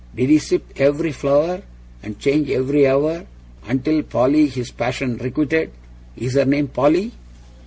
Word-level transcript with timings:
Did 0.15 0.31
he 0.31 0.39
sip 0.39 0.63
every 0.77 1.11
flower, 1.11 1.61
and 2.01 2.17
change 2.17 2.49
every 2.49 2.87
hour, 2.87 3.27
until 3.67 4.01
Polly 4.01 4.47
his 4.47 4.71
passion 4.71 5.17
requited? 5.17 5.69
Is 6.17 6.33
her 6.33 6.45
name 6.45 6.69
Polly? 6.69 7.11